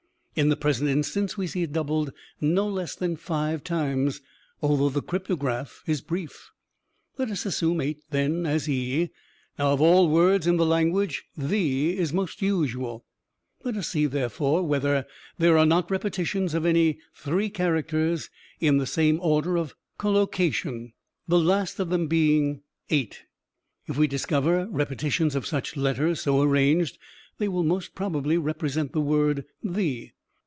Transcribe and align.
In 0.33 0.47
the 0.47 0.55
present 0.55 0.89
instance 0.89 1.37
we 1.37 1.45
see 1.45 1.61
it 1.63 1.73
doubled 1.73 2.13
no 2.39 2.65
less 2.65 2.95
than 2.95 3.17
five 3.17 3.65
times, 3.65 4.21
although 4.61 4.87
the 4.87 5.01
cryptograph 5.01 5.83
is 5.85 5.99
brief. 5.99 6.51
"Let 7.17 7.29
us 7.29 7.45
assume 7.45 7.81
8, 7.81 7.99
then, 8.11 8.45
as 8.45 8.69
e. 8.69 9.09
Now, 9.59 9.73
of 9.73 9.81
all 9.81 10.07
words 10.07 10.47
in 10.47 10.55
the 10.55 10.65
language, 10.65 11.25
'the' 11.35 11.97
is 11.97 12.13
most 12.13 12.41
usual; 12.41 13.03
let 13.65 13.75
us 13.75 13.89
see, 13.89 14.05
therefore, 14.05 14.63
whether 14.63 15.05
there 15.37 15.57
are 15.57 15.65
not 15.65 15.91
repetitions 15.91 16.53
of 16.53 16.65
any 16.65 16.97
three 17.13 17.49
characters, 17.49 18.29
in 18.61 18.77
the 18.77 18.87
same 18.87 19.19
order 19.21 19.57
of 19.57 19.75
collocation, 19.97 20.93
the 21.27 21.39
last 21.39 21.77
of 21.77 21.89
them 21.89 22.07
being 22.07 22.61
8. 22.89 23.25
If 23.85 23.97
we 23.97 24.07
discover 24.07 24.65
repetitions 24.71 25.35
of 25.35 25.45
such 25.45 25.75
letters, 25.75 26.21
so 26.21 26.41
arranged, 26.41 26.97
they 27.37 27.49
will 27.49 27.65
most 27.65 27.93
probably 27.95 28.37
represent 28.37 28.93
the 28.93 29.01
word 29.01 29.43
'the.' 29.61 30.09